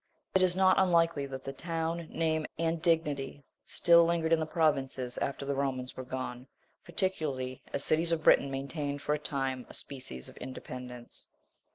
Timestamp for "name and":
2.09-2.81